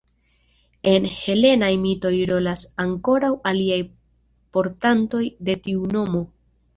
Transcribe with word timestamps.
En 0.93 1.03
helenaj 1.15 1.67
mitoj 1.81 2.13
rolas 2.31 2.63
ankoraŭ 2.83 3.29
aliaj 3.51 3.77
portantoj 4.57 5.21
de 5.51 5.57
tiu 5.67 5.85
nomo. 5.93 6.23